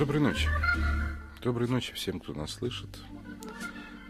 [0.00, 0.48] Доброй ночи.
[1.42, 2.88] Доброй ночи всем, кто нас слышит.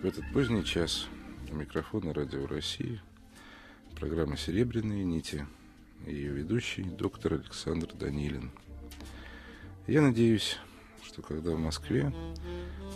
[0.00, 1.08] В этот поздний час
[1.50, 3.02] у микрофона Радио России
[3.98, 5.48] программа «Серебряные нити»
[6.06, 8.52] и ее ведущий доктор Александр Данилин.
[9.88, 10.58] Я надеюсь,
[11.02, 12.12] что когда в Москве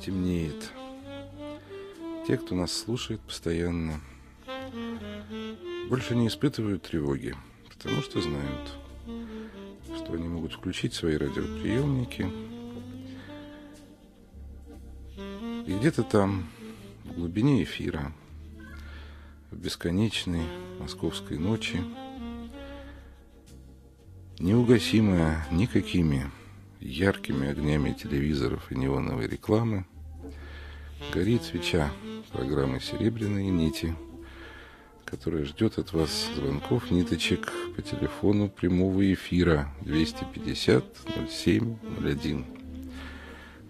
[0.01, 0.71] темнеет,
[2.29, 4.01] те, кто нас слушает постоянно,
[5.89, 7.35] больше не испытывают тревоги,
[7.71, 8.71] потому что знают,
[9.97, 12.31] что они могут включить свои радиоприемники–
[15.67, 16.47] И где-то там,
[17.05, 18.13] в глубине эфира,
[19.51, 20.43] в бесконечной
[20.79, 21.81] московской ночи,
[24.39, 26.31] неугасимая никакими
[26.81, 29.87] яркими огнями телевизоров и неоновой рекламы,
[31.15, 31.91] горит свеча
[32.31, 33.97] программы «Серебряные нити»,
[35.07, 40.85] которая ждет от вас звонков ниточек по телефону прямого эфира 250
[41.31, 42.64] 07 01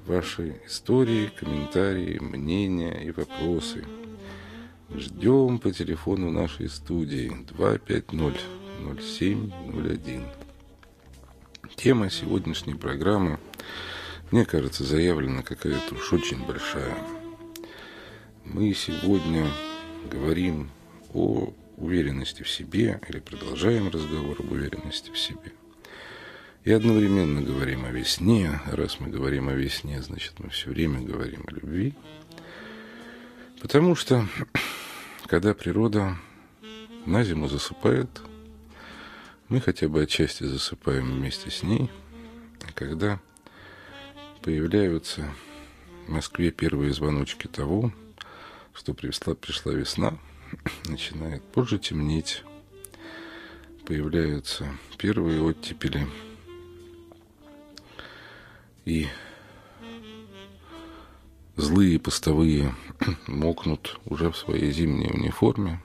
[0.06, 3.86] ваши истории, комментарии, мнения и вопросы.
[4.90, 10.26] Ждем по телефону нашей студии 250-0701.
[11.74, 13.38] Тема сегодняшней программы,
[14.30, 16.98] мне кажется, заявлена какая-то уж очень большая.
[18.44, 19.46] Мы сегодня
[20.10, 20.68] говорим
[21.14, 25.52] о уверенности в себе или продолжаем разговор об уверенности в себе–
[26.64, 28.60] и одновременно говорим о весне.
[28.66, 31.94] Раз мы говорим о весне, значит, мы все время говорим о любви.
[33.60, 34.26] Потому что,
[35.26, 36.16] когда природа
[37.04, 38.08] на зиму засыпает,
[39.48, 41.90] мы хотя бы отчасти засыпаем вместе с ней.
[42.66, 43.20] А когда
[44.40, 45.28] появляются
[46.06, 47.92] в Москве первые звоночки того,
[48.72, 50.16] что пришла, пришла весна,
[50.86, 52.42] начинает позже темнеть,
[53.84, 56.06] появляются первые оттепели–
[58.84, 59.08] и
[61.56, 62.74] злые постовые
[63.26, 65.80] мокнут уже в своей зимней униформе,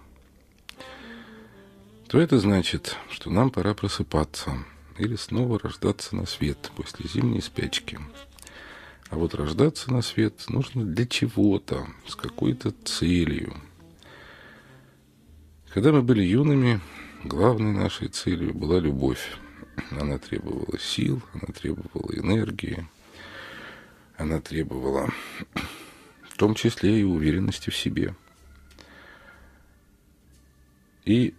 [2.07, 4.65] то это значит, что нам пора просыпаться
[4.97, 7.99] или снова рождаться на свет после зимней спячки.
[9.09, 13.55] А вот рождаться на свет нужно для чего-то, с какой-то целью.
[15.73, 16.81] Когда мы были юными,
[17.23, 19.37] главной нашей целью была любовь.
[19.91, 22.87] Она требовала сил, она требовала энергии,
[24.17, 25.09] она требовала
[26.29, 28.15] в том числе и уверенности в себе.
[31.05, 31.33] И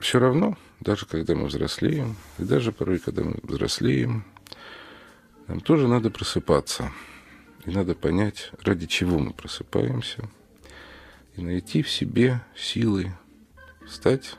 [0.00, 4.24] все равно, даже когда мы взрослеем, и даже порой, когда мы взрослеем,
[5.46, 6.92] нам тоже надо просыпаться.
[7.64, 10.28] И надо понять, ради чего мы просыпаемся,
[11.36, 13.12] и найти в себе силы
[13.86, 14.36] встать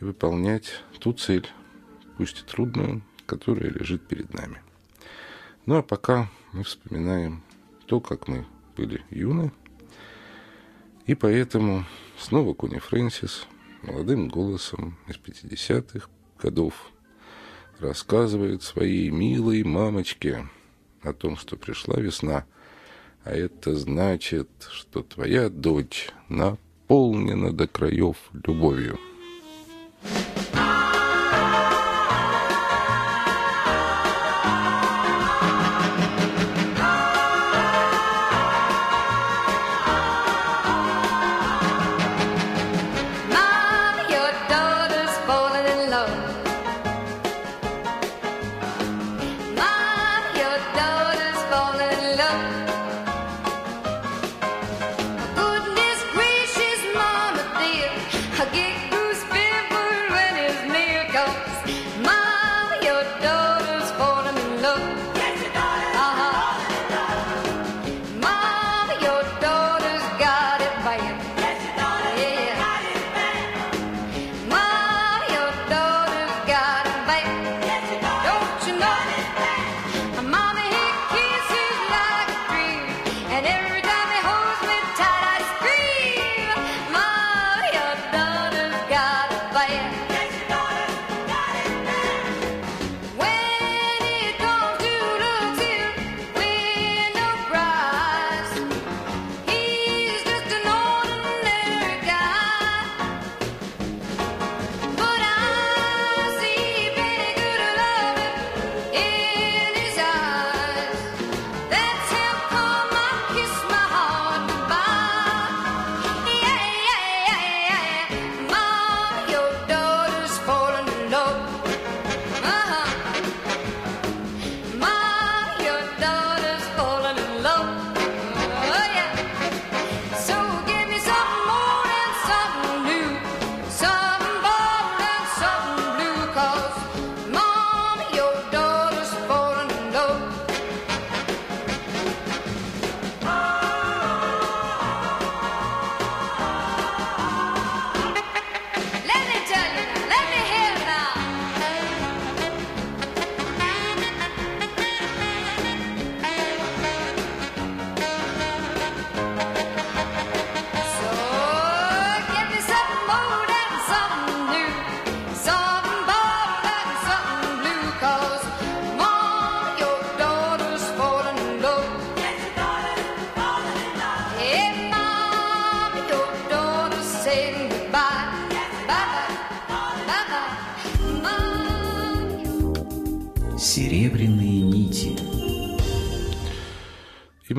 [0.00, 1.48] и выполнять ту цель,
[2.16, 4.62] пусть и трудную, которая лежит перед нами.
[5.64, 7.42] Ну а пока мы вспоминаем
[7.86, 8.46] то, как мы
[8.76, 9.52] были юны,
[11.06, 11.84] и поэтому
[12.18, 13.46] снова Кони Фрэнсис
[13.82, 16.08] молодым голосом из 50-х
[16.38, 16.90] годов
[17.78, 20.48] рассказывает своей милой мамочке
[21.02, 22.44] о том, что пришла весна,
[23.24, 28.98] а это значит, что твоя дочь наполнена до краев любовью.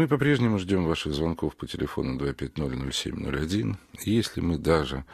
[0.07, 3.75] По-прежнему ждем ваших звонков по телефону 250-0701.
[4.03, 5.05] И если мы даже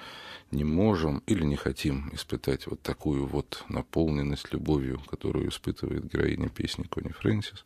[0.51, 6.83] не можем или не хотим испытать вот такую вот наполненность любовью, которую испытывает героиня песни
[6.83, 7.65] Кони Фрэнсис,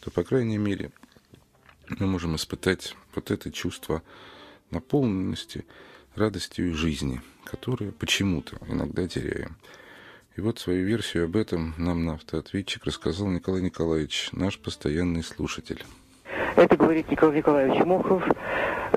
[0.00, 0.90] то, по крайней мере,
[1.88, 4.02] мы можем испытать вот это чувство
[4.70, 5.64] наполненности,
[6.14, 9.56] радостью жизни, которое почему-то иногда теряем.
[10.36, 15.84] И вот свою версию об этом нам на автоответчик рассказал Николай Николаевич, наш постоянный слушатель.
[16.56, 18.22] Это говорит Николай Николаевич Мохов.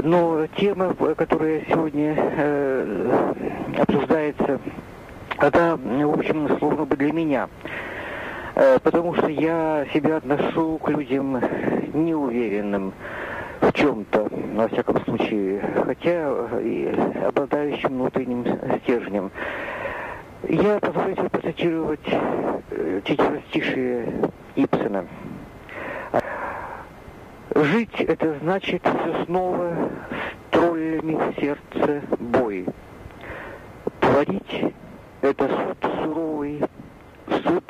[0.01, 3.43] Но тема, которая сегодня э,
[3.77, 4.59] обсуждается,
[5.37, 7.49] она, в общем, словно бы для меня.
[8.55, 11.41] Э, потому что я себя отношу к людям
[11.93, 12.93] неуверенным
[13.61, 16.29] в чем-то, во всяком случае, хотя
[16.61, 16.93] и
[17.25, 18.45] обладающим внутренним
[18.81, 19.31] стержнем.
[20.47, 21.99] Я позволю себе процитировать
[22.71, 25.05] э, четверостишие Ипсона.
[27.55, 32.65] Жить— это значит все снова с троллями в сердце бой.
[33.99, 34.73] Творить—
[35.21, 36.61] это суд суровый,
[37.27, 37.63] суд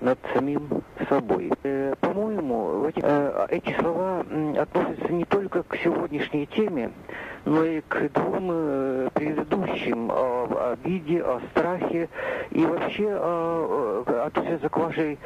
[0.00, 1.52] над самим собой.
[1.62, 4.24] Э, по-моему, эти, э, эти слова
[4.56, 6.90] относятся не только к сегодняшней теме,
[7.44, 12.08] но и к двум э, предыдущим о обиде, о страхе
[12.50, 13.12] и вообще
[14.24, 15.18] относятся к вашей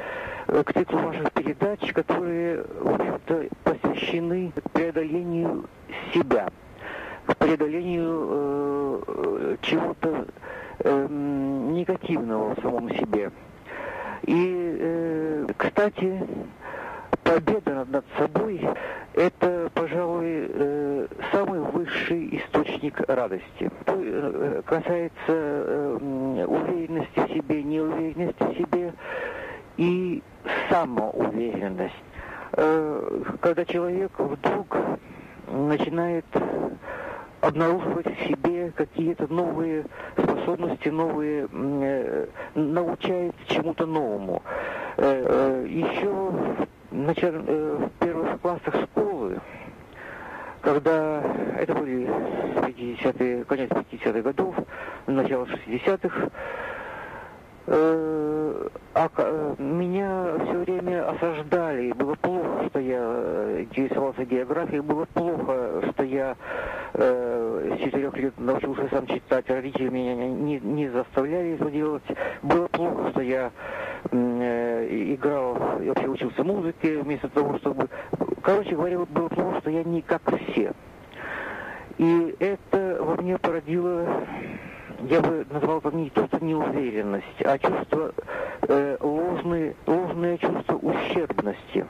[0.64, 2.64] к циклу ваших передач, которые,
[3.64, 5.64] посвящены преодолению
[6.12, 6.48] себя,
[7.38, 10.26] преодолению э, чего-то
[10.80, 13.30] э, негативного в самом себе.
[14.26, 16.26] И, э, кстати,
[17.24, 18.60] победа над, собой–
[19.14, 23.70] это, пожалуй, э, самый высший источник радости.
[23.84, 28.92] То э, касается э, уверенности в себе, неуверенности в себе
[29.76, 30.22] и
[30.68, 31.94] самоуверенность.
[32.52, 34.76] Э, когда человек вдруг
[35.48, 36.26] начинает
[37.40, 39.84] обнаруживать в себе какие-то новые
[40.16, 44.42] способности, новые, э, научается чему-то новому.
[44.96, 46.32] Э, еще
[46.92, 49.40] начале, в первых классах школы,
[50.60, 51.22] когда
[51.58, 54.54] это были 50-е, конец 50-х годов,
[55.06, 56.30] начало 60-х,
[57.64, 61.92] Э, а, э, меня все время осаждали.
[61.92, 64.80] Было плохо, что я э, интересовался географией.
[64.80, 66.36] Было плохо, что я
[66.94, 69.48] э, с четырех лет научился сам читать.
[69.48, 72.02] Родители меня не, не заставляли это делать.
[72.42, 73.52] Было плохо, что я
[74.10, 77.88] э, играл и вообще учился музыке вместо того, чтобы...
[78.42, 80.72] Короче говоря, было плохо, что я не как все.
[81.98, 84.26] И это во мне породило
[85.08, 88.12] я бы назвал это не то, что неуверенность, а чувство,
[88.62, 91.86] э, ложные, ложное чувство ущербности.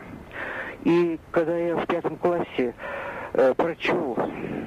[0.84, 2.74] И когда я в пятом классе
[3.34, 4.16] э, прочел,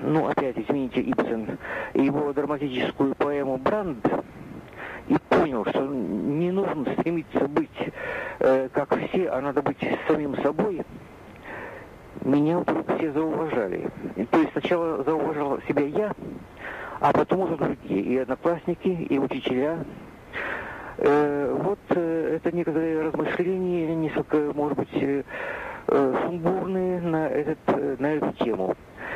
[0.03, 1.57] ну опять извините, Ибсен,
[1.93, 4.05] его драматическую поэму «Бранд»,
[5.07, 7.69] и понял, что не нужно стремиться быть
[8.39, 10.81] э, как все, а надо быть самим собой,
[12.21, 13.89] меня вдруг все зауважали.
[14.31, 16.11] То есть сначала зауважал себя я,
[16.99, 19.85] а потом уже другие, и одноклассники, и учителя.
[20.97, 25.23] Э, вот э, это некоторые размышления, несколько, может быть, э,
[25.87, 28.75] сумбурные на, этот, э, на эту тему.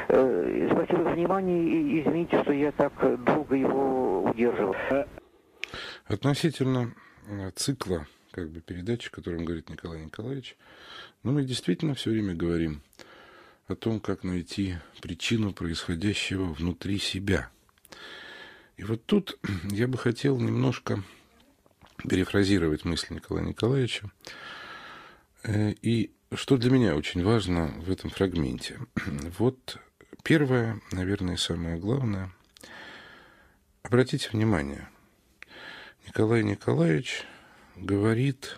[0.10, 2.94] Э, спасибо за внимание и извините, что я так
[3.24, 4.76] долго его удерживал.
[6.06, 6.94] Относительно
[7.28, 10.58] э, цикла как бы передачи, о котором говорит Николай Николаевич,
[11.24, 12.82] ну, мы действительно все время говорим
[13.68, 17.50] о том, как найти причину происходящего внутри себя–
[18.78, 19.38] и вот тут
[19.72, 21.04] я бы хотел немножко
[22.08, 24.10] перефразировать мысли Николая Николаевича.
[25.44, 28.80] Э, и что для меня очень важно в этом фрагменте.
[29.38, 29.78] Вот
[30.24, 32.32] первое, наверное, самое главное.
[33.84, 34.90] Обратите внимание,
[36.08, 37.24] Николай Николаевич
[37.76, 38.58] говорит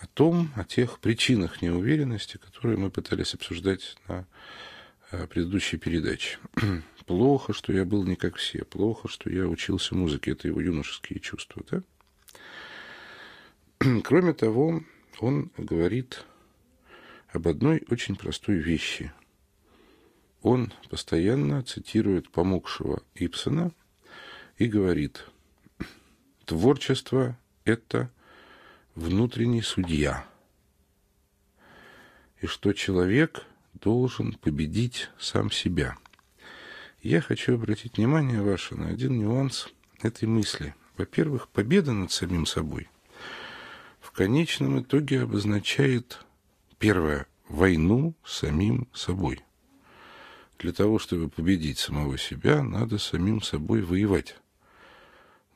[0.00, 4.26] о том, о тех причинах неуверенности, которые мы пытались обсуждать на
[5.10, 6.38] э, предыдущей передаче.
[7.10, 8.64] Плохо, что я был не как все.
[8.64, 10.30] Плохо, что я учился музыке.
[10.30, 11.82] Это его юношеские чувства, да?
[14.04, 14.84] Кроме того,
[15.18, 16.24] он говорит
[17.32, 19.12] об одной очень простой вещи.
[20.42, 23.72] Он постоянно цитирует помогшего Ипсона
[24.56, 25.26] и говорит,
[26.44, 28.08] творчество– это
[28.94, 30.24] внутренний судья,
[32.40, 35.98] и что человек должен победить сам себя–
[37.02, 39.68] я хочу обратить внимание ваше на один нюанс
[40.02, 40.74] этой мысли.
[40.96, 42.88] Во-первых, победа над самим собой
[44.00, 46.24] в конечном итоге обозначает,
[46.78, 49.40] первое, войну с самим собой.
[50.58, 54.36] Для того, чтобы победить самого себя, надо самим собой воевать.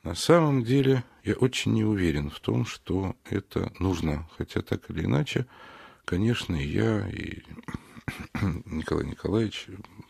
[0.03, 4.27] На самом деле я очень не уверен в том, что это нужно.
[4.37, 5.45] Хотя так или иначе,
[6.05, 7.43] конечно, я и
[8.65, 9.67] Николай Николаевич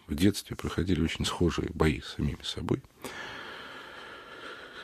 [0.07, 2.81] в детстве проходили очень схожие бои с самими собой.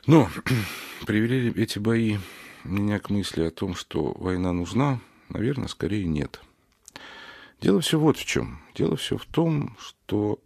[0.06, 0.30] Но
[1.06, 2.18] привели ли эти бои
[2.64, 5.00] меня к мысли о том, что война нужна,
[5.30, 6.42] наверное, скорее нет.
[7.60, 8.62] Дело все вот в чем.
[8.76, 10.40] Дело все в том, что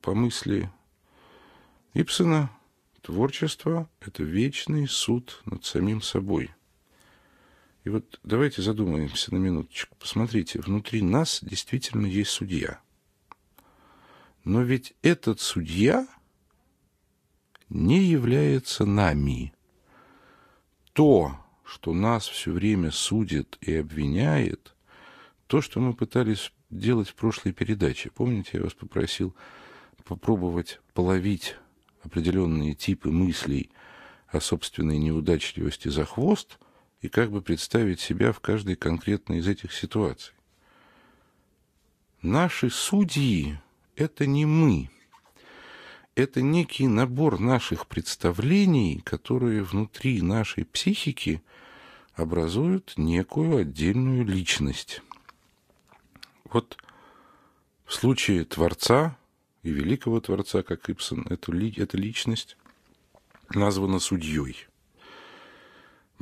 [0.00, 0.70] по мысли
[1.94, 2.50] Ипсона
[3.02, 6.50] творчество– это вечный суд над самим собой.
[7.84, 9.96] И вот давайте задумаемся на минуточку.
[9.98, 12.80] Посмотрите, внутри нас действительно есть судья.
[14.44, 16.06] Но ведь этот судья
[17.68, 19.52] не является нами.
[20.92, 24.74] То, что нас все время судит и обвиняет,
[25.46, 28.10] то, что мы пытались делать в прошлой передаче.
[28.10, 29.34] Помните, я вас попросил
[30.04, 31.56] попробовать половить
[32.02, 33.70] определенные типы мыслей
[34.28, 36.58] о собственной неудачливости за хвост
[37.02, 40.32] и как бы представить себя в каждой конкретной из этих ситуаций.
[42.22, 43.58] Наши судьи–
[43.96, 44.88] это не мы.
[46.14, 51.42] Это некий набор наших представлений, которые внутри нашей психики
[52.14, 55.02] образуют некую отдельную личность.
[56.44, 56.76] Вот
[57.84, 59.16] в случае Творца
[59.62, 62.56] и великого Творца, как Ипсон, эту, эта личность
[63.54, 64.68] названа судьей.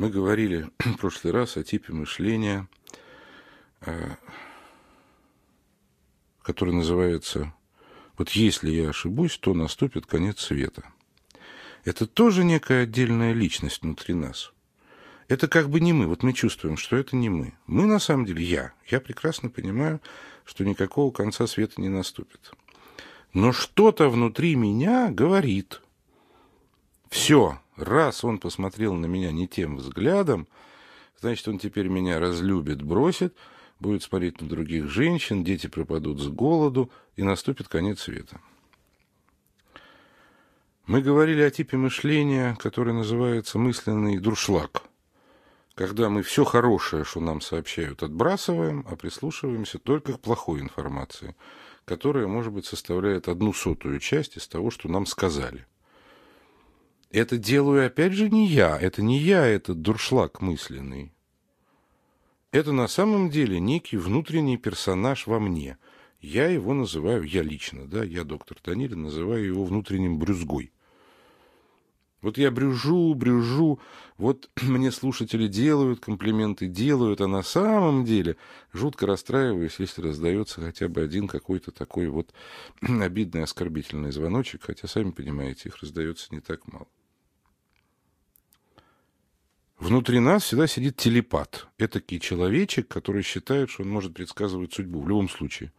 [0.01, 2.67] Мы говорили в прошлый раз о типе мышления,
[3.83, 4.17] э,
[6.43, 7.53] который называется
[8.17, 10.85] «Вот если я ошибусь, то наступит конец света».
[11.85, 14.53] Это тоже некая отдельная личность внутри нас–
[15.31, 16.09] это как бы не мы.
[16.09, 17.53] Вот мы чувствуем, что это не мы.
[17.69, 18.73] Мы на самом деле я.
[18.89, 20.01] Я прекрасно понимаю,
[20.45, 22.51] что никакого конца света не наступит.
[23.33, 25.83] Но что-то внутри меня говорит.
[27.11, 30.49] Все, раз он посмотрел на меня не тем взглядом,
[31.21, 33.37] значит, он теперь меня разлюбит, бросит,
[33.79, 38.41] будет смотреть на других женщин, дети пропадут с голоду, и наступит конец света.
[40.87, 44.85] Мы говорили о типе мышления, который называется мысленный дуршлаг–
[45.81, 51.35] когда мы все хорошее, что нам сообщают, отбрасываем, а прислушиваемся только к плохой информации,
[51.87, 55.67] которая, может быть, составляет одну сотую часть из того, что нам сказали.
[57.11, 58.79] Это делаю, опять же, не я.
[58.79, 61.13] Это не я, этот дуршлаг мысленный.
[62.53, 65.77] Это на самом деле некий внутренний персонаж во мне.
[66.21, 70.73] Я его называю, я лично, да, я доктор Танилин, называю его внутренним брюзгой.
[72.23, 73.81] Вот я брюжу, брюжу,
[74.19, 78.37] вот мне слушатели делают комплименты, делают, а на самом деле
[78.73, 82.33] жутко расстраиваюсь, если раздается хотя бы один какой-то такой вот
[82.83, 86.87] обидный, оскорбительный звоночек, хотя, сами понимаете, их раздается не так мало.
[89.81, 91.67] Внутри нас всегда сидит телепат.
[91.79, 95.73] Этакий человечек, который считает, что он может предсказывать судьбу в любом случае.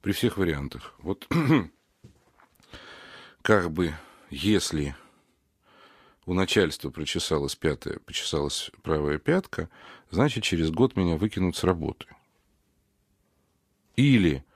[0.00, 0.94] При всех вариантах.
[1.00, 1.28] Вот
[3.42, 3.92] как бы,
[4.30, 4.96] если
[6.24, 9.68] у начальства прочесалась пятая, почесалась правая пятка,
[10.10, 12.06] значит, через год меня выкинут с работы.
[13.96, 14.46] Или,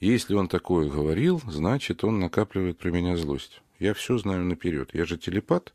[0.00, 3.60] если он такое говорил, значит, он накапливает про меня злость.
[3.78, 4.94] Я все знаю наперед.
[4.94, 5.74] Я же телепат.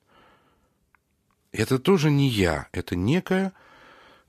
[1.54, 2.68] Это тоже не я.
[2.74, 3.54] Это некая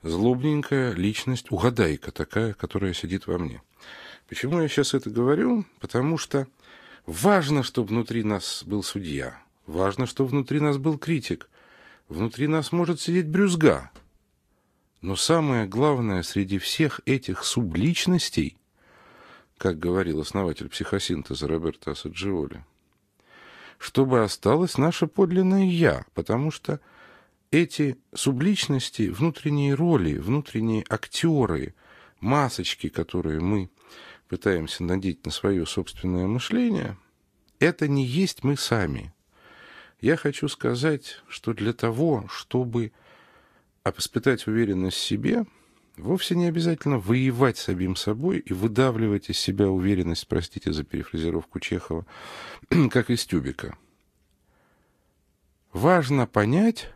[0.01, 3.61] злобненькая личность, угадайка такая, которая сидит во мне.
[4.29, 5.65] Почему я сейчас это говорю?
[5.81, 6.47] Потому что
[7.05, 11.49] важно, чтобы внутри нас был судья– Важно, что внутри нас был критик.
[12.07, 13.89] Внутри нас может сидеть брюзга.
[15.01, 18.57] Но самое главное среди всех этих субличностей,
[19.57, 22.63] как говорил основатель психосинтеза Роберто Асаджиоли,
[23.77, 26.79] чтобы осталось наше подлинное «я», потому что
[27.61, 31.75] эти субличности, внутренние роли, внутренние актеры,
[32.19, 33.69] масочки, которые мы
[34.27, 36.97] пытаемся надеть на свое собственное мышление,
[37.59, 39.13] это не есть мы сами–
[40.05, 42.91] я хочу сказать, что для того, чтобы
[43.97, 45.45] испытать уверенность в себе,
[45.97, 51.59] вовсе не обязательно воевать с самим собой и выдавливать из себя уверенность, простите за перефразировку
[51.59, 52.05] Чехова,
[52.91, 53.77] как из тюбика.
[55.71, 56.93] Важно понять,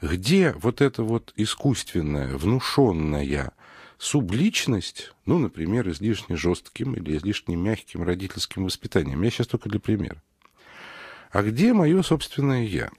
[0.00, 3.52] где вот эта вот искусственная, внушенная
[3.98, 9.22] субличность, ну, например, излишне жестким или излишне мягким родительским воспитанием.
[9.22, 10.22] Я сейчас только для примера.
[11.30, 12.90] А где мое собственное «я»?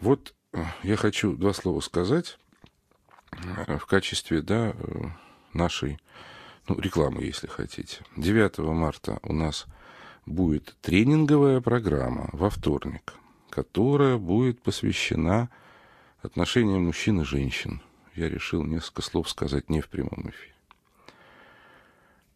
[0.00, 0.34] Вот
[0.82, 2.38] я хочу два слова сказать
[3.32, 5.04] э, в качестве да, э,
[5.52, 5.98] нашей
[6.68, 7.98] ну, рекламы, если хотите.
[8.16, 9.66] 9 марта у нас
[10.26, 13.14] будет тренинговая программа во вторник,
[13.54, 15.48] которая будет посвящена
[16.22, 17.80] отношениям мужчин и женщин.
[18.16, 20.54] Я решил несколько слов сказать не в прямом эфире.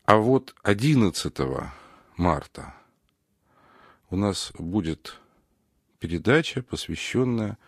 [0.04, 1.34] А вот 11
[2.16, 2.72] марта
[4.10, 5.18] у нас будет
[5.98, 7.58] передача, посвященная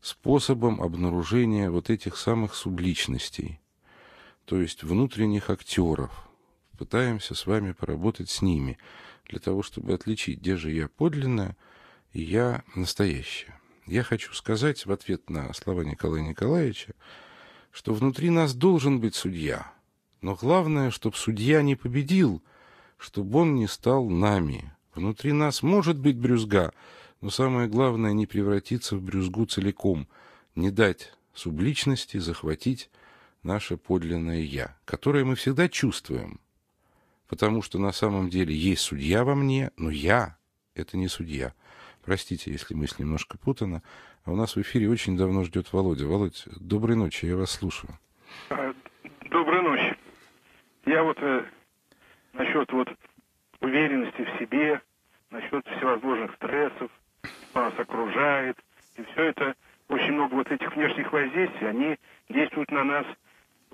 [0.00, 3.60] способам обнаружения вот этих самых субличностей,
[4.46, 6.28] то есть внутренних актеров.
[6.76, 8.78] Пытаемся с вами поработать с ними,
[9.26, 11.56] для того, чтобы отличить, где же я подлинная
[12.22, 13.58] я настоящая.
[13.86, 16.94] Я хочу сказать в ответ на слова Николая Николаевича,
[17.70, 19.72] что внутри нас должен быть судья,
[20.22, 22.42] но главное, чтобы судья не победил,
[22.96, 24.72] чтобы он не стал нами.
[24.94, 26.72] Внутри нас может быть брюзга,
[27.20, 30.08] но самое главное не превратиться в брюзгу целиком,
[30.54, 32.90] не дать субличности захватить
[33.42, 36.40] наше подлинное «я», которое мы всегда чувствуем.
[37.28, 40.38] Потому что на самом деле есть судья во мне, но я—
[40.74, 41.52] это не судья.
[42.06, 43.82] Простите, если мысль немножко путана.
[44.24, 46.06] А у нас в эфире очень давно ждет Володя.
[46.06, 47.98] Володь, доброй ночи, я вас слушаю.
[48.48, 48.72] А,
[49.28, 49.96] доброй ночи.
[50.84, 51.44] Я вот э,
[52.32, 52.88] насчет вот
[53.60, 54.80] уверенности в себе,
[55.30, 56.90] насчет всевозможных стрессов,
[57.50, 58.56] что нас окружает,
[58.94, 59.56] и все это,
[59.88, 63.06] очень много вот этих внешних воздействий, они действуют на нас,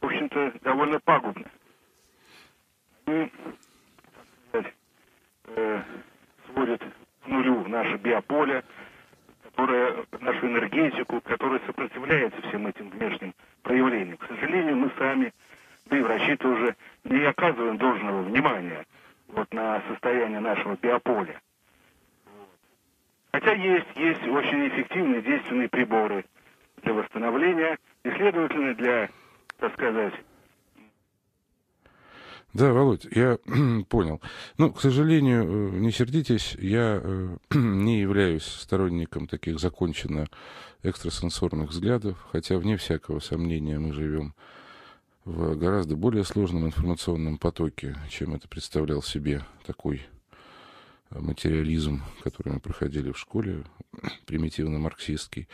[0.00, 1.50] в общем-то, довольно пагубно.
[3.04, 3.54] Они, так
[4.48, 4.74] сказать,
[5.48, 5.82] э,
[6.46, 6.82] сводят
[7.26, 8.64] нулю наше биополе,
[9.42, 14.16] которое, нашу энергетику, которая сопротивляется всем этим внешним проявлениям.
[14.16, 15.32] К сожалению, мы сами,
[15.86, 18.84] да и врачи тоже, не оказываем должного внимания
[19.28, 21.40] вот на состояние нашего биополя.
[23.32, 26.24] Хотя есть, есть очень эффективные действенные приборы
[26.82, 29.08] для восстановления и, следовательно, для,
[29.58, 30.12] так сказать,
[32.52, 33.38] да, Володь, я
[33.88, 34.20] понял.
[34.58, 40.26] Ну, к сожалению, э, не сердитесь, я э, не являюсь сторонником таких законченно
[40.82, 44.34] экстрасенсорных взглядов, хотя, вне всякого сомнения, мы живем
[45.24, 50.02] в гораздо более сложном информационном потоке, чем это представлял себе такой
[51.10, 53.64] материализм, который мы проходили в школе,
[54.26, 55.48] примитивно-марксистский.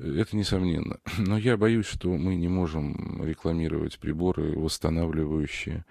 [0.00, 0.98] Это несомненно.
[1.18, 5.84] Но я боюсь, что мы не можем рекламировать приборы, восстанавливающие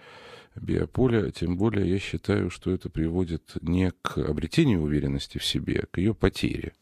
[0.55, 5.85] биополя, тем более я считаю, что это приводит не к обретению уверенности в себе, а
[5.85, 6.73] к ее потере.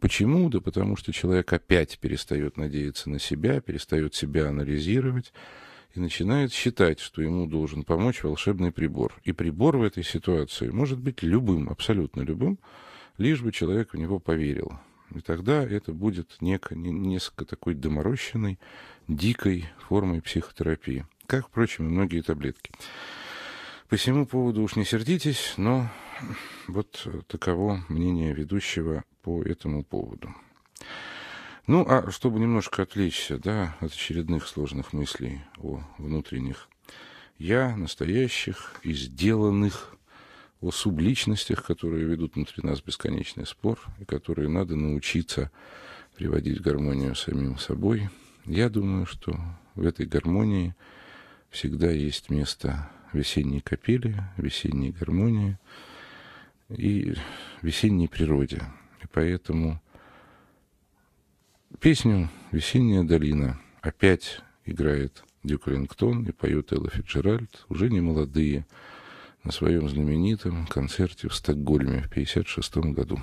[0.00, 0.50] Почему?
[0.50, 5.32] Да потому что человек опять перестает надеяться на себя, перестает себя анализировать
[5.94, 9.14] и начинает считать, что ему должен помочь волшебный прибор.
[9.22, 12.58] И прибор в этой ситуации может быть любым, абсолютно любым,
[13.18, 14.78] лишь бы человек в него поверил.
[15.14, 18.58] И тогда это будет неко, несколько такой доморощенной,
[19.08, 22.70] дикой формой психотерапии как, впрочем, и многие таблетки.
[23.88, 25.88] По всему поводу уж не сердитесь, но
[26.66, 30.34] вот таково мнение ведущего по этому поводу.
[31.66, 36.68] Ну, а чтобы немножко отвлечься, да, от очередных сложных мыслей о внутренних
[37.38, 39.95] я, настоящих и сделанных,
[40.60, 45.50] о субличностях, которые ведут внутри нас бесконечный спор, и которые надо научиться
[46.16, 48.08] приводить в гармонию самим собой,
[48.44, 49.38] я думаю, что
[49.74, 50.74] в этой гармонии–
[51.56, 55.58] всегда есть место весенней капели, весенней гармонии
[56.68, 57.14] и
[57.62, 58.62] весенней природе.
[59.02, 59.80] И поэтому
[61.80, 68.66] песню «Весенняя долина» опять играет Дюк Рингтон и поет Элла Фиджеральд, уже не молодые,
[69.46, 73.20] на своем знаменитом концерте в Стокгольме в 1956 году.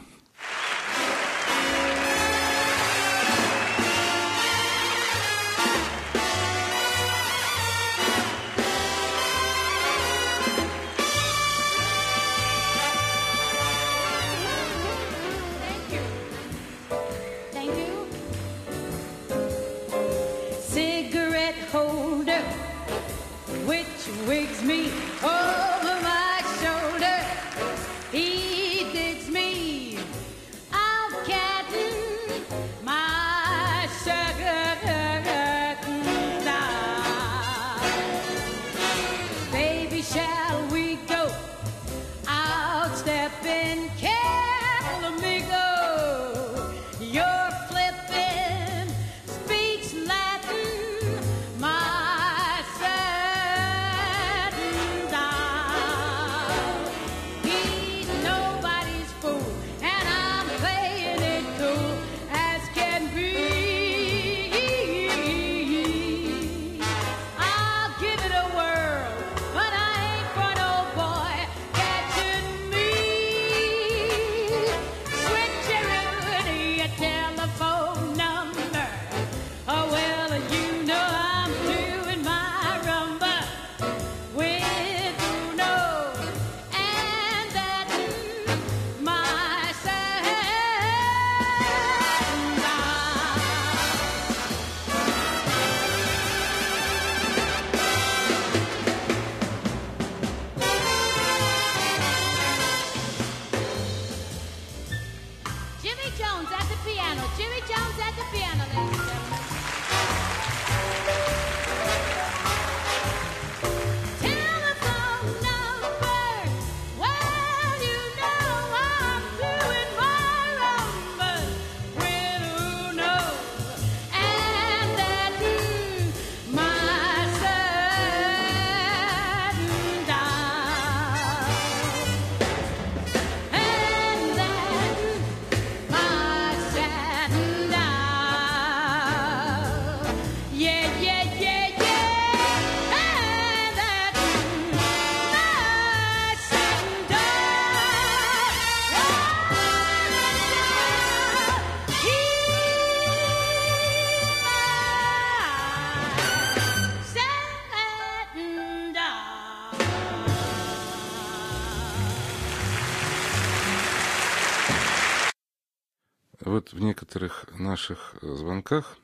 [167.73, 168.99] Наших звонках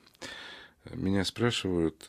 [0.94, 2.08] меня спрашивают,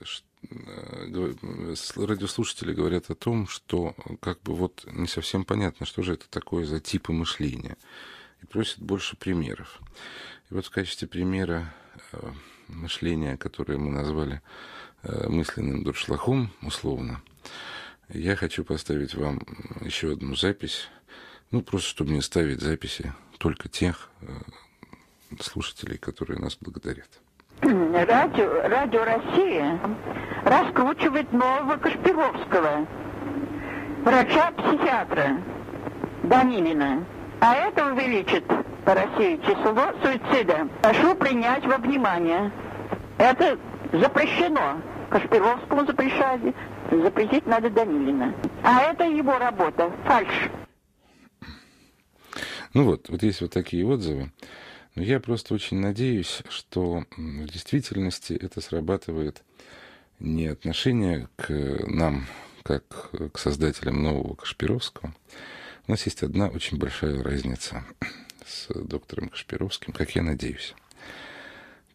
[1.96, 6.66] радиослушатели говорят о том, что как бы вот не совсем понятно, что же это такое
[6.66, 7.78] за типы мышления,
[8.42, 9.80] и просят больше примеров.
[10.50, 11.72] И вот в качестве примера
[12.68, 14.42] мышления, которое мы назвали
[15.02, 17.22] мысленным дуршлахом, условно,
[18.10, 19.40] я хочу поставить вам
[19.80, 20.88] еще одну запись,
[21.52, 24.10] ну, просто чтобы не ставить записи только тех
[25.40, 27.08] слушателей, которые нас благодарят.
[27.62, 29.78] Радио, радио Россия
[30.44, 32.86] раскручивает нового Кашпировского,
[34.02, 35.42] врача-психиатра
[36.24, 37.04] Данилина.
[37.40, 38.44] А это увеличит
[38.84, 40.68] по России число суицида.
[40.82, 42.50] Прошу принять во внимание.
[43.18, 43.58] Это
[43.92, 44.80] запрещено.
[45.10, 46.54] Кашпировскому запрещали,
[46.90, 48.34] запретить надо Данилина.
[48.62, 49.90] А это его работа.
[50.04, 50.50] Фальш.
[52.74, 54.30] Ну вот, вот есть вот такие отзывы.
[54.94, 59.42] Но я просто очень надеюсь, что в действительности это срабатывает
[60.18, 61.50] не отношение к
[61.86, 62.26] нам,
[62.62, 65.14] как к создателям нового Кашпировского.
[65.86, 67.84] У нас есть одна очень большая разница
[68.46, 70.74] с доктором Кашпировским, как я надеюсь.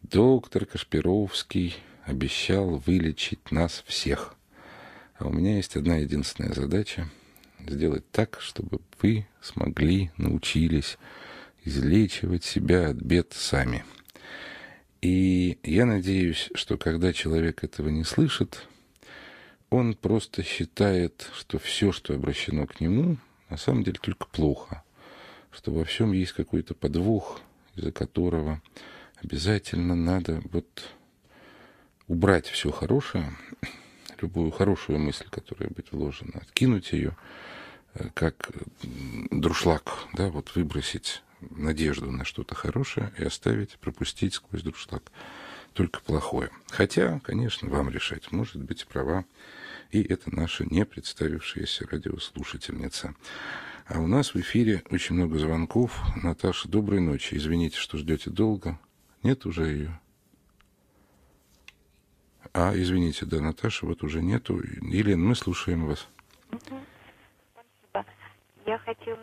[0.02, 4.34] Доктор Кашпировский обещал вылечить нас всех.
[5.18, 7.08] А у меня есть одна единственная задача—
[7.66, 10.98] сделать так, чтобы вы смогли, научились
[11.66, 13.84] излечивать себя от бед сами.
[15.02, 18.66] И я надеюсь, что когда человек этого не слышит,
[19.68, 23.18] он просто считает, что все, что обращено к нему,
[23.50, 24.84] на самом деле только плохо,
[25.50, 27.40] что во всем есть какой-то подвох,
[27.74, 28.62] из-за которого
[29.16, 30.94] обязательно надо вот
[32.06, 33.36] убрать все хорошее,
[34.20, 37.16] любую хорошую мысль, которая будет вложена, откинуть ее,
[37.94, 38.50] э, как
[39.30, 45.10] друшлаг, да, вот выбросить надежду на что-то хорошее и оставить, пропустить сквозь дуршлаг
[45.72, 46.50] только плохое.
[46.70, 48.32] Хотя, конечно, вам решать.
[48.32, 49.24] Может быть, права
[49.90, 53.14] и это наша не представившаяся радиослушательница.
[53.86, 56.00] А у нас в эфире очень много звонков.
[56.22, 57.34] Наташа, доброй ночи.
[57.34, 58.78] Извините, что ждете долго.
[59.22, 60.00] Нет уже ее?
[62.52, 64.60] А, извините, да, Наташа, вот уже нету.
[64.82, 66.08] Елена, мы слушаем вас.
[66.48, 68.06] Спасибо.
[68.64, 69.18] Я хотела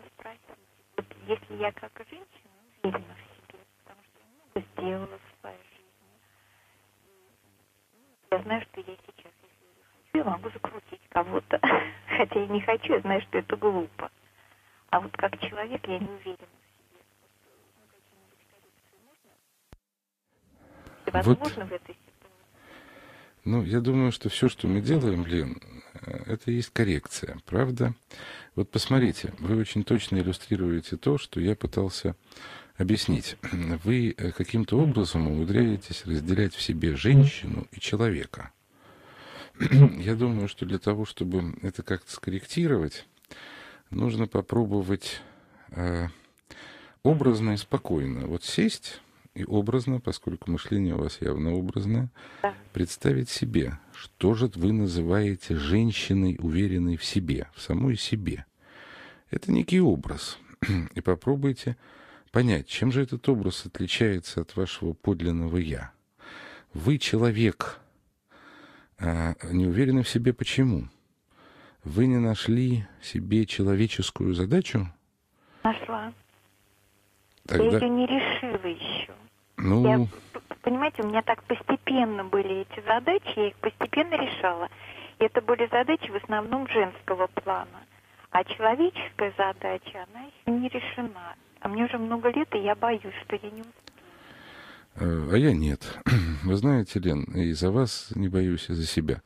[1.26, 2.50] если я как женщина
[2.82, 5.84] уверена в себе, потому что я много сделала в своей жизни,
[8.30, 11.60] я знаю, что я сейчас, если я хочу, я могу закрутить кого-то.
[12.16, 14.10] Хотя я не хочу, я знаю, что это глупо.
[14.90, 17.02] А вот как человек я не уверена в себе.
[21.12, 21.70] Возможно вот.
[21.70, 22.04] в этой ситуации?
[23.44, 25.56] Ну, я думаю, что все, что мы делаем, Лен,
[26.06, 27.94] это есть коррекция, правда?
[28.54, 32.16] Вот посмотрите, вы очень точно иллюстрируете то, что я пытался
[32.76, 33.36] объяснить.
[33.84, 38.52] Вы э, каким-то образом умудряетесь разделять в себе женщину и человека.
[39.60, 43.06] Я думаю, что для того, чтобы это как-то скорректировать,
[43.90, 45.20] нужно попробовать
[45.70, 46.08] э,
[47.02, 49.00] образно и спокойно вот сесть
[49.34, 52.08] и образно, поскольку мышление у вас явно образное,
[52.42, 52.54] Да.
[52.72, 58.46] представить себе, что же вы называете женщиной, уверенной в себе, в самой себе.
[59.30, 60.38] Это некий образ.
[60.94, 61.76] И попробуйте
[62.30, 65.92] понять, чем же этот образ отличается от вашего подлинного «я».
[66.72, 67.80] Вы человек,
[68.98, 70.88] а не уверены в себе почему?
[71.84, 74.88] Вы не нашли себе человеческую задачу?
[75.62, 76.12] Нашла.
[77.46, 79.12] Тогда, Я ее не решила еще.
[79.56, 80.06] Ну, Я,
[80.62, 84.68] понимаете, у меня так постепенно были эти задачи, я их постепенно решала.
[85.18, 87.82] И это были задачи в основном женского плана.
[88.30, 91.36] А человеческая задача, она еще не решена.
[91.60, 93.83] А мне уже много лет, и я боюсь, что я не успею.
[94.96, 95.98] Э, А я нет.
[96.44, 99.22] Вы знаете, Лен, и за вас не боюсь, и за себя.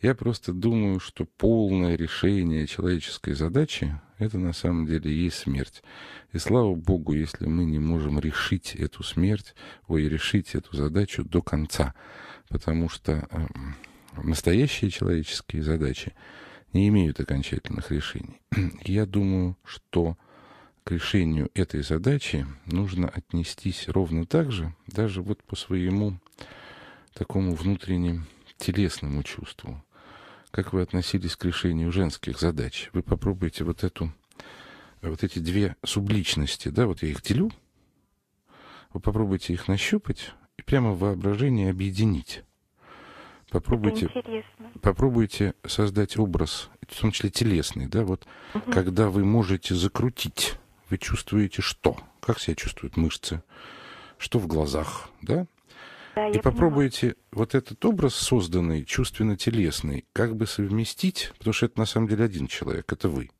[0.00, 5.82] Я просто думаю, что полное решение человеческой задачи— это на самом деле и есть смерть.
[6.32, 9.54] И слава Богу, если мы не можем решить эту смерть,
[9.86, 11.94] ой, решить эту задачу до конца.
[12.48, 13.46] Потому что э,
[14.22, 16.14] настоящие человеческие задачи
[16.72, 18.40] не имеют окончательных решений.
[18.84, 20.16] Я думаю, что
[20.84, 26.18] к решению этой задачи нужно отнестись ровно так же, даже вот по своему
[27.14, 28.24] такому внутреннему
[28.56, 29.82] телесному чувству,
[30.50, 32.90] как вы относились к решению женских задач.
[32.92, 34.12] Вы попробуйте вот эту,
[35.02, 37.50] вот эти две субличности, да, вот я их делю,
[38.92, 42.44] вы попробуйте их нащупать и прямо в воображении объединить.
[43.50, 44.10] Попробуйте,
[44.80, 48.26] попробуйте создать образ, в том числе телесный, да, вот
[48.72, 50.54] когда вы можете закрутить,
[50.92, 51.96] вы чувствуете что?
[52.20, 53.42] Как себя чувствуют мышцы?
[54.22, 55.46] что в глазах, да?
[56.14, 61.86] Да, И попробуйте вот этот образ созданный, чувственно-телесный, как бы совместить, потому что это на
[61.86, 63.30] самом деле один человек, это вы.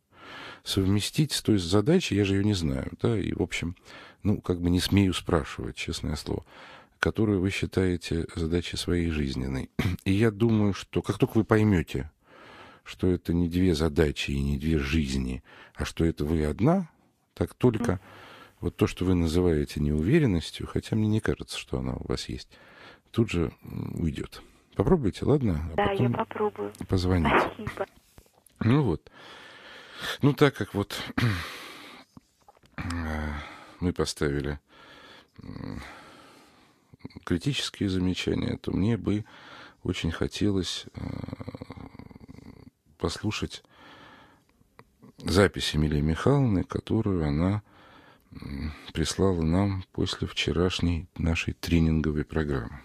[0.65, 3.77] Совместить с той задачей, я же ее не знаю, да, и, в общем,
[4.23, 6.45] ну, как бы не смею спрашивать, честное слово,
[6.99, 9.71] которую вы считаете задачей своей жизненной.
[10.05, 12.11] И я думаю, что как только вы поймете,
[12.85, 16.88] что это не две задачи и не две жизни, а что это вы одна,
[17.35, 18.01] так только
[18.61, 22.49] вот то, что вы называете неуверенностью, хотя мне не кажется, что она у вас есть,
[23.11, 24.42] тут же уйдет.
[24.75, 25.68] Попробуйте, ладно?
[25.73, 26.73] А да, я попробую.
[26.88, 27.38] Позвоните.
[27.38, 27.87] Спасибо.
[28.61, 29.11] Ну вот.
[30.23, 31.01] Ну, так как вот
[33.81, 34.59] мы поставили
[37.25, 39.25] критические замечания, то мне бы
[39.83, 41.01] очень хотелось э,
[42.99, 43.62] послушать
[45.18, 47.62] запись Эмилии Михайловны, которую она
[48.92, 52.81] прислала нам после вчерашней нашей тренинговой программы.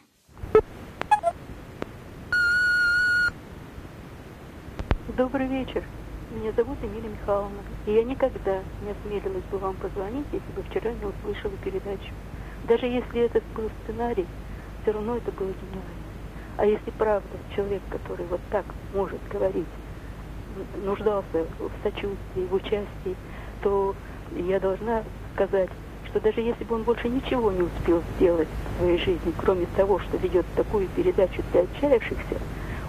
[5.15, 5.83] Добрый вечер.
[6.31, 7.61] Меня зовут Эмилия Михайловна.
[7.85, 12.13] И я никогда не осмелилась бы вам позвонить, если бы вчера не услышала передачу.
[12.67, 14.27] Даже если это был сценарий,
[14.81, 16.07] все равно это было гениально.
[16.57, 19.67] А если правда человек, который вот так может говорить,
[20.83, 23.15] нуждался в сочувствии, в участии,
[23.61, 23.95] то
[24.35, 25.69] я должна сказать,
[26.05, 29.99] что даже если бы он больше ничего не успел сделать в своей жизни, кроме того,
[29.99, 32.37] что ведет такую передачу для отчаявшихся,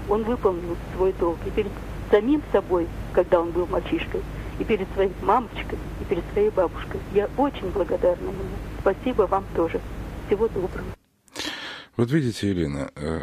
[0.08, 1.72] он выполнил свой долг и перед
[2.10, 4.22] самим собой, когда он был мальчишкой,
[4.58, 7.00] и перед своей мамочкой, и перед своей бабушкой.
[7.12, 8.44] Я очень благодарна ему.
[8.80, 9.80] Спасибо вам тоже.
[10.26, 10.86] Всего доброго.
[11.96, 13.22] Вот видите, Елена, э,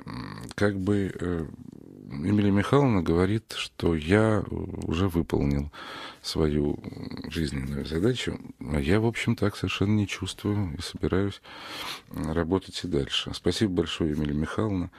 [0.56, 1.46] как бы э,
[2.12, 4.44] Эмилия Михайловна говорит, что я
[4.84, 5.72] уже выполнил
[6.22, 6.80] свою
[7.30, 11.42] жизненную задачу, а я, в общем, так совершенно не чувствую и собираюсь
[12.12, 13.32] работать и дальше.
[13.34, 14.92] Спасибо большое, Эмилия Михайловна.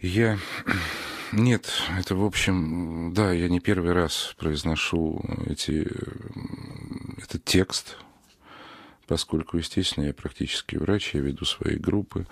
[0.00, 0.38] Я...
[1.32, 5.86] Нет, это, в общем, да, я не первый раз произношу эти,
[7.22, 7.98] этот текст,
[9.06, 12.26] поскольку, естественно, я практически врач, я веду свои группы.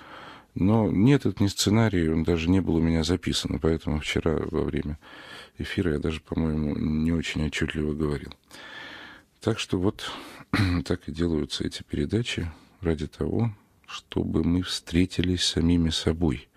[0.56, 4.62] Но нет, это не сценарий, он даже не был у меня записан, поэтому вчера во
[4.62, 4.98] время
[5.58, 8.32] эфира я даже, по-моему, не очень отчетливо говорил.
[9.42, 10.10] Так что вот
[10.86, 13.54] так и делаются эти передачи ради того,
[13.86, 16.48] чтобы мы встретились самими собой.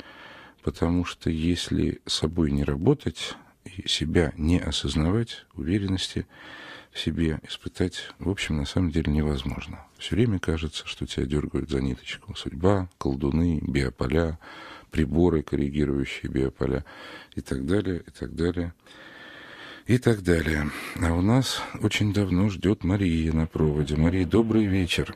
[0.63, 3.35] Потому что если собой не работать
[3.65, 6.25] и себя не осознавать, уверенности
[6.91, 9.79] в себе испытать, в общем, на самом деле невозможно.
[9.97, 12.35] Все время кажется, что тебя дергают за ниточку.
[12.35, 14.39] Судьба, колдуны, биополя,
[14.91, 16.83] приборы, коррегирующие биополя
[17.35, 18.73] и так далее, и так далее,
[19.85, 20.65] и так далее.
[21.01, 23.95] А у нас очень давно ждет Мария на проводе.
[23.95, 25.15] Мария, добрый вечер.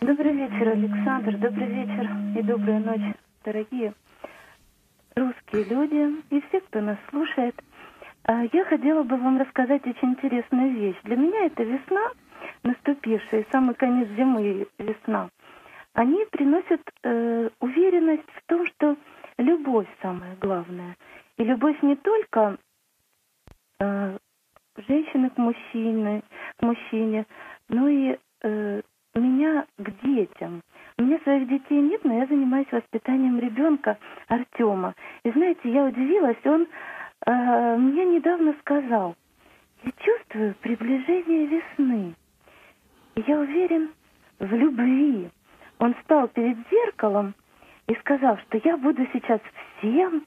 [0.00, 1.38] Добрый вечер, Александр.
[1.38, 3.94] Добрый вечер и добрая ночь, дорогие
[5.16, 7.54] русские люди и все, кто нас слушает.
[8.26, 10.96] А, я хотела бы вам рассказать очень интересную вещь.
[11.04, 12.10] Для меня это весна,
[12.62, 15.28] наступившая, самый конец зимы весна.
[15.92, 18.96] Они приносят э, уверенность в том, что
[19.36, 20.96] любовь самое главное.
[21.36, 22.56] И любовь не только
[23.80, 24.18] э,
[24.88, 26.22] женщины к мужчине,
[26.58, 27.26] к мужчине,
[27.68, 28.82] но и э,
[29.14, 30.62] меня к детям.
[30.96, 34.94] У меня своих детей нет, но я занимаюсь воспитанием ребенка Артема.
[35.24, 36.66] И знаете, я удивилась, он
[37.26, 39.16] мне недавно сказал,
[39.82, 42.14] я чувствую приближение весны.
[43.16, 43.90] Я уверен
[44.38, 45.30] в любви.
[45.78, 47.34] Он встал перед зеркалом
[47.86, 49.40] и сказал, что я буду сейчас
[49.78, 50.24] всем,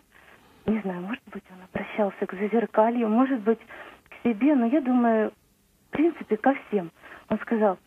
[0.66, 3.60] не знаю, может быть, он обращался к зазеркалью, может быть,
[4.10, 5.32] к себе, но я думаю,
[5.88, 6.92] в принципе, ко всем.
[7.30, 7.78] Он сказал,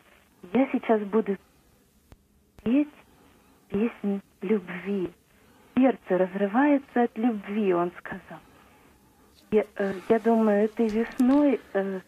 [0.53, 1.37] я сейчас буду
[2.63, 2.89] петь
[3.69, 5.11] песнь любви.
[5.77, 8.41] Сердце разрывается от любви, он сказал.
[9.51, 12.01] Я, э, я думаю, этой весной э,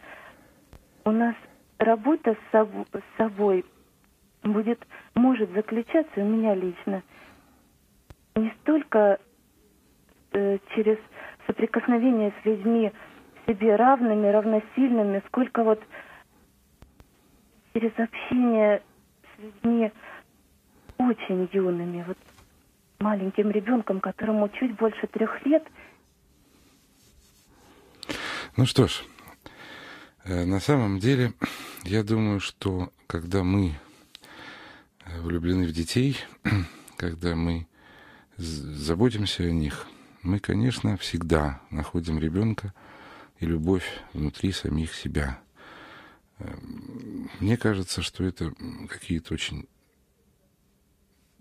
[1.04, 1.34] у нас
[1.78, 3.64] работа с собой
[4.42, 7.02] будет, может заключаться у меня лично
[8.36, 9.18] не столько
[10.32, 10.98] э, через
[11.46, 12.92] соприкосновение с людьми
[13.46, 15.82] себе равными, равносильными, сколько вот
[17.74, 18.82] через общение
[19.34, 19.92] с людьми
[20.98, 22.18] очень юными, вот
[23.00, 25.64] маленьким ребенком, которому чуть больше трех лет.
[28.56, 29.04] Ну что ж,
[30.24, 31.32] э, на самом деле,
[31.84, 33.78] я думаю, что когда мы
[35.04, 36.18] э, влюблены в детей,
[36.96, 37.66] когда мы
[38.36, 39.86] заботимся о них,
[40.22, 42.74] мы, конечно, всегда находим ребенка
[43.40, 45.40] и любовь внутри самих себя–
[47.40, 48.52] Мне кажется, что это
[48.88, 49.66] какие-то очень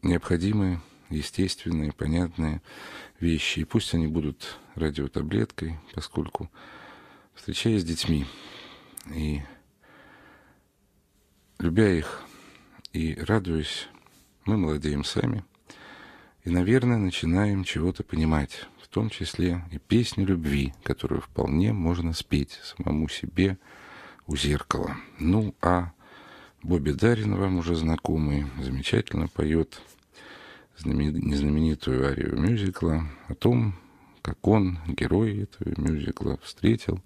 [0.01, 2.61] необходимые, естественные, понятные
[3.19, 3.59] вещи.
[3.59, 6.49] И пусть они будут радиотаблеткой, поскольку,
[7.41, 8.27] встречаясь с детьми
[9.15, 9.41] и
[11.57, 12.21] любя их
[12.93, 13.87] и радуясь,
[14.45, 15.43] мы молодеем сами
[16.43, 22.59] и, наверное, начинаем чего-то понимать, в том числе и песню любви, которую вполне можно спеть
[22.61, 23.57] самому себе
[24.27, 24.97] у зеркала.
[25.17, 25.93] Ну, а
[26.61, 29.81] Бобби Дарин, вам уже знакомый, замечательно поет
[30.85, 33.73] незнаменитую арию мюзикла о том,
[34.21, 37.01] как он, герой этого мюзикла, встретил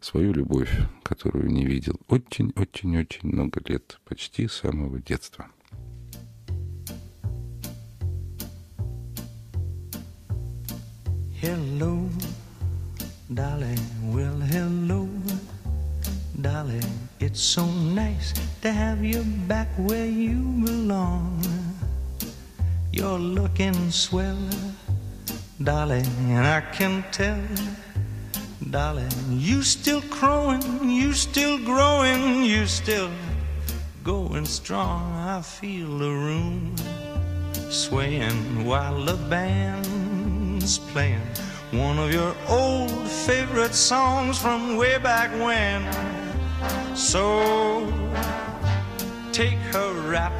[0.00, 0.70] свою любовь,
[1.02, 5.46] которую не видел очень-очень-очень много лет, почти с самого детства.
[11.40, 12.08] Hello,
[13.28, 13.78] darling,
[14.12, 15.08] well, hello,
[16.40, 17.08] darling.
[17.20, 18.32] It's so nice
[18.62, 21.40] to have you back where you belong.
[22.92, 24.36] You're looking swell,
[25.62, 27.38] darling, and I can tell,
[28.70, 33.10] darling, you still growing, you still growing, you still
[34.04, 35.12] going strong.
[35.14, 36.74] I feel the room
[37.70, 41.22] swaying while the band's playing
[41.72, 45.84] one of your old favorite songs from way back when.
[46.96, 47.92] So
[49.32, 50.32] take her rap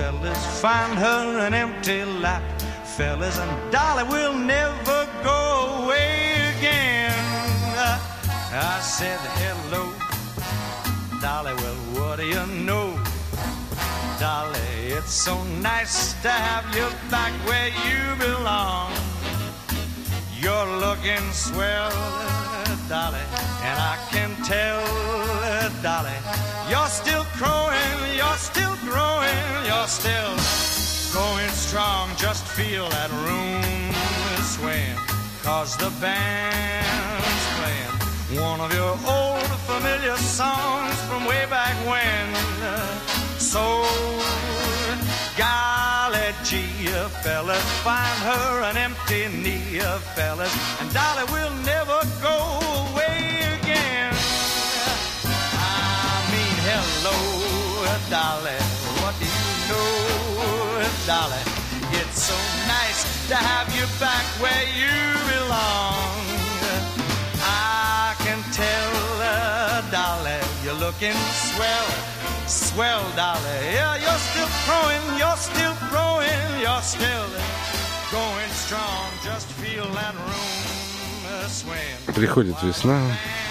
[0.00, 2.42] fellas, find her an empty lap,
[2.96, 4.99] fellas, and Dolly will never
[8.62, 9.88] I said, hello,
[11.22, 12.92] Dolly, well, what do you know?
[14.20, 18.92] Dolly, it's so nice to have you back where you belong.
[20.36, 21.88] You're looking swell,
[22.86, 23.24] Dolly,
[23.64, 24.84] and I can tell,
[25.80, 26.18] Dolly,
[26.68, 30.36] you're still growing, you're still growing, you're still
[31.14, 32.10] going strong.
[32.18, 33.94] Just feel that room
[34.44, 34.98] swaying,
[35.42, 37.39] cause the playing
[38.38, 42.26] one of your old familiar songs from way back when.
[43.38, 43.82] So,
[45.36, 46.86] golly gee,
[47.22, 49.80] fellas, find her an empty knee,
[50.14, 52.36] fellas, and Dolly will never go
[52.86, 54.14] away again.
[55.58, 57.16] I mean, hello,
[58.10, 58.60] Dolly,
[59.02, 61.42] what do you know, Dolly?
[61.98, 62.36] It's so
[62.68, 64.94] nice to have you back where you
[65.30, 66.19] belong.
[69.90, 71.18] Dolly, you're looking
[71.50, 71.88] swell,
[72.46, 73.58] swell, Dolly.
[73.74, 77.28] Yeah, you're still growing, you're still growing, you're still
[78.12, 79.10] going strong.
[79.24, 80.62] Just feel that room
[81.26, 82.14] uh, swaying.
[82.14, 83.00] Приходит весна,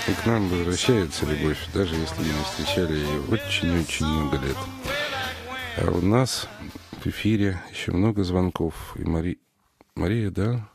[0.07, 4.57] и к нам возвращается любовь, даже если мы не встречали ее очень-очень много лет.
[5.77, 6.47] А у нас
[7.03, 8.73] в эфире еще много звонков.
[8.95, 9.39] И Мари...
[9.95, 10.69] Мария, да?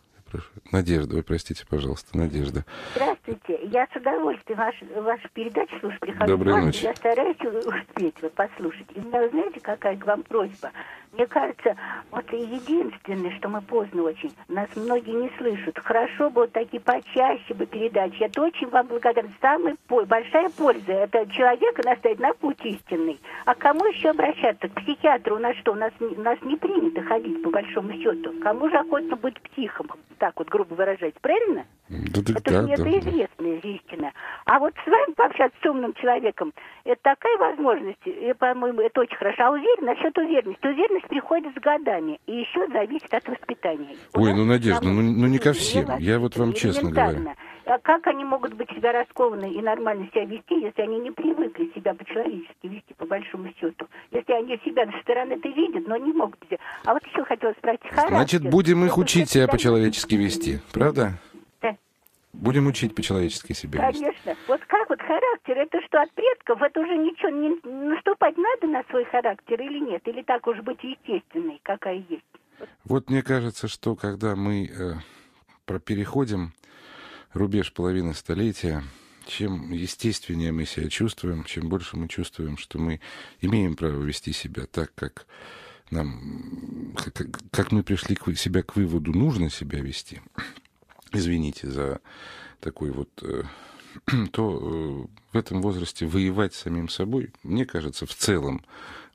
[0.73, 2.67] Надежда, вы простите, пожалуйста, Надежда.
[3.27, 3.69] Здравствуйте.
[3.69, 6.01] Я с удовольствием вашу, вашу передачу слушаю.
[6.01, 6.85] Прихожу Доброй ночи.
[6.85, 8.87] Я стараюсь успеть вот, послушать.
[8.95, 10.71] И у меня, знаете, какая к вам просьба?
[11.13, 11.77] Мне кажется,
[12.11, 15.79] вот единственное, что мы поздно очень, нас многие не слышат.
[15.79, 18.21] Хорошо бы вот такие почаще бы передачи.
[18.21, 19.31] Это очень вам благодарна.
[19.41, 20.93] Самая большая польза.
[20.93, 23.21] Это человека наставить на путь истинный.
[23.47, 24.69] А кому еще обращаться?
[24.69, 25.73] К психиатру у нас что?
[25.73, 28.35] У нас, у нас не принято ходить, по большому счету.
[28.43, 29.87] Кому же охотно быть психом?
[30.19, 31.15] Так вот, грубо выражать.
[31.21, 31.65] Правильно?
[31.89, 32.83] Да, да, Это да, да, да.
[33.15, 34.13] Известная истина.
[34.45, 36.53] А вот с вами пообщаться с умным человеком,
[36.85, 39.45] это такая возможность, и, по-моему, это очень хорошо.
[39.45, 40.67] А уверенность, насчет уверенности.
[40.67, 43.97] Уверенность приходит с годами, и еще зависит от воспитания.
[44.15, 45.87] Ой, ну, Надежда, ну, ну не ко всем.
[45.99, 47.31] Я вот вам честно говорю.
[47.67, 51.71] А как они могут быть себя раскованны и нормально себя вести, если они не привыкли
[51.75, 53.87] себя по-человечески вести, по большому счету?
[54.11, 56.59] Если они себя со стороны-то видят, но не могут себя.
[56.85, 58.17] А вот еще хотела спросить характер.
[58.17, 60.61] Значит, будем их учить себя по-человечески вести.
[60.75, 61.13] Правда?
[62.35, 63.91] Будем учить по-человечески себя.
[63.91, 64.37] Конечно.
[64.49, 68.83] Вот как вот характер, это что от предков, это уже ничего, не наступать надо на
[68.91, 70.07] свой характер или нет?
[70.07, 72.25] Или так уж быть естественной, какая есть?
[72.85, 76.53] Вот мне кажется, что когда мы э, переходим
[77.33, 78.83] рубеж половины столетия,
[79.27, 83.01] чем естественнее мы себя чувствуем, чем больше мы чувствуем, что мы
[83.41, 85.27] имеем право вести себя так, как
[85.91, 90.21] нам, как, как- мы пришли к себя к выводу, нужно себя вести.
[91.15, 92.01] Извините за
[92.61, 93.43] такой вот э,
[94.33, 98.63] то э, в этом возрасте воевать с самим собой, мне кажется, в целом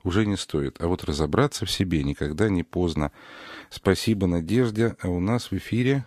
[0.04, 0.82] уже не стоит.
[0.82, 3.12] А вот разобраться в себе никогда не поздно.
[3.70, 4.96] Спасибо, Надежде.
[5.02, 6.06] А у нас в эфире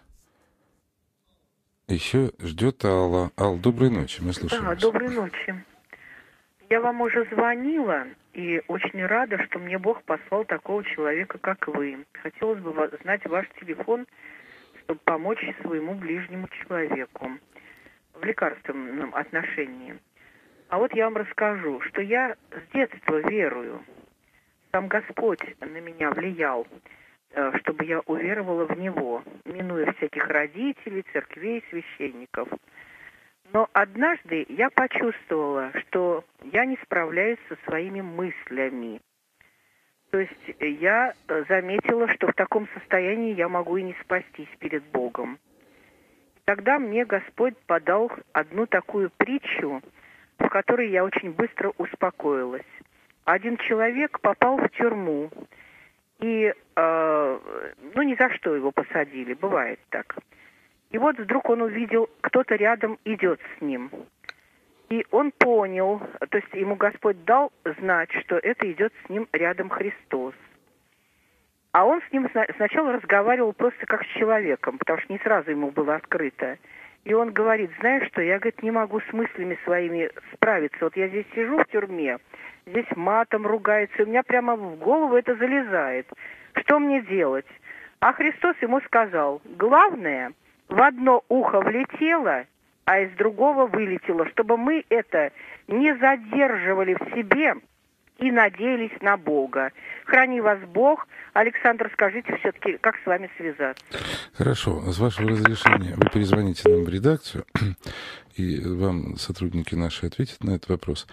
[1.88, 3.30] еще ждет Алла.
[3.38, 4.80] Алла, доброй ночи, мы слушаем Да, вас.
[4.80, 5.64] доброй ночи.
[6.70, 12.06] Я вам уже звонила и очень рада, что мне Бог послал такого человека, как вы.
[12.22, 12.72] Хотелось бы
[13.02, 14.06] знать ваш телефон,
[14.82, 17.30] чтобы помочь своему ближнему человеку
[18.14, 19.98] в лекарственном отношении.
[20.68, 23.82] А вот я вам расскажу, что я с детства верую.
[24.70, 26.66] Сам Господь на меня влиял,
[27.30, 32.48] э, чтобы я уверовала в Него, минуя всяких родителей, церквей, священников.
[33.52, 39.00] Но однажды я почувствовала, что я не справляюсь со своими мыслями.
[40.12, 41.14] То есть я
[41.48, 45.38] заметила, что в таком состоянии я могу и не спастись перед Богом.
[46.44, 49.80] Тогда мне Господь подал одну такую притчу,
[50.38, 52.66] в которой я очень быстро успокоилась.
[53.24, 55.30] Один человек попал в тюрьму,
[56.20, 57.38] и, э,
[57.94, 60.14] ну, ни за что его посадили, бывает так.
[60.90, 63.90] И вот вдруг он увидел, кто-то рядом идет с ним.
[64.92, 69.70] И он понял, то есть ему Господь дал знать, что это идет с ним рядом
[69.70, 70.34] Христос.
[71.72, 75.70] А он с ним сначала разговаривал просто как с человеком, потому что не сразу ему
[75.70, 76.58] было открыто.
[77.04, 80.76] И он говорит, знаешь что, я, говорит, не могу с мыслями своими справиться.
[80.82, 82.18] Вот я здесь сижу в тюрьме,
[82.66, 86.06] здесь матом ругается, и у меня прямо в голову это залезает.
[86.56, 87.46] Что мне делать?
[88.00, 90.34] А Христос ему сказал, главное,
[90.68, 92.44] в одно ухо влетело,
[92.84, 95.32] а из другого вылетело, чтобы мы это
[95.68, 97.54] не задерживали в себе,
[98.22, 99.72] и надеялись на Бога.
[100.04, 101.08] Храни вас Бог.
[101.32, 103.84] Александр, скажите все-таки, как с вами связаться?
[104.34, 104.80] Хорошо.
[104.92, 107.44] С вашего разрешения вы перезвоните нам в редакцию,
[108.36, 111.08] и вам сотрудники наши ответят на этот вопрос.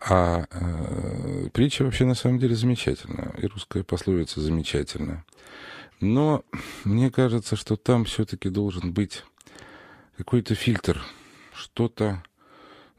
[0.00, 5.24] А э, притча вообще на самом деле замечательная, и русская пословица замечательная.
[6.00, 6.44] Но
[6.84, 9.24] мне кажется, что там все-таки должен быть
[10.18, 11.02] какой-то фильтр.
[11.54, 12.22] Что-то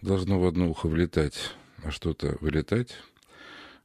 [0.02, 1.54] должно в одно ухо влетать,
[1.84, 2.96] а что-то вылетать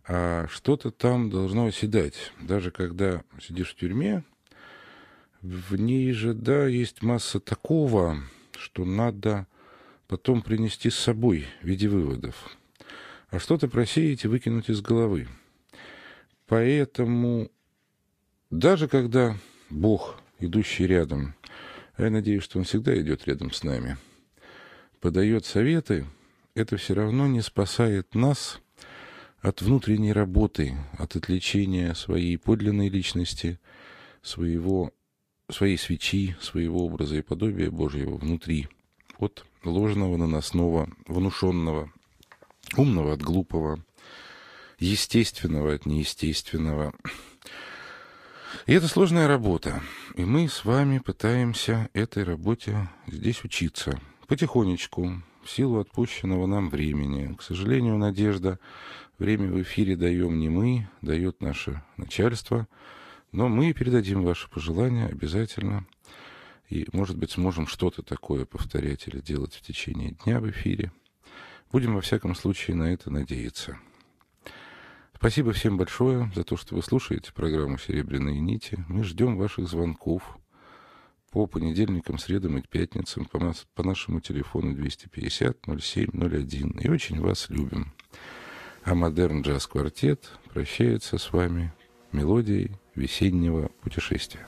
[0.07, 2.33] а что-то там должно оседать.
[2.41, 4.23] Даже когда сидишь в тюрьме,
[5.41, 8.19] в ней же, да, есть масса такого,
[8.57, 9.47] что надо
[10.07, 12.57] потом принести с собой в виде выводов.
[13.31, 15.29] А что-то просеять и выкинуть из головы.
[16.47, 17.51] Поэтому
[18.51, 19.37] даже когда
[19.71, 21.35] Бог, идущий рядом,
[21.97, 23.97] а я надеюсь, что Он всегда идет рядом с нами,
[25.01, 26.07] подает советы,
[26.55, 28.61] это все равно не спасает нас
[29.41, 33.61] от внутренней работы, от отличения своей подлинной личности,
[34.23, 34.93] своего,
[35.51, 38.69] своей свечи, своего образа и подобия Божьего внутри,
[39.19, 41.93] от ложного, наносного, внушенного,
[42.77, 43.85] умного от глупого,
[44.79, 46.95] естественного от неестественного.
[48.67, 49.83] И это сложная работа.
[50.15, 54.01] И мы с вами пытаемся этой работе здесь учиться.
[54.27, 57.35] Потихонечку, в силу отпущенного нам времени.
[57.35, 58.59] К сожалению, надежда
[59.19, 62.67] Время в эфире даем не мы, дает наше начальство,
[63.31, 65.87] но мы передадим ваши пожелания обязательно.
[66.69, 70.91] И, может быть, сможем что-то такое повторять или делать в течение дня в эфире.
[71.71, 73.79] Будем, во всяком случае, на это надеяться.
[75.25, 78.85] Спасибо всем большое за то, что вы слушаете программу «Серебряные нити».
[78.89, 80.23] Мы ждем ваших звонков
[81.31, 86.69] по понедельникам, средам и пятницам по, нас, по нашему телефону 250 07 01.
[86.73, 87.95] И очень вас любим.
[88.83, 91.73] А модерн джаз квартет прощается с вами
[92.13, 94.47] мелодией весеннего путешествия.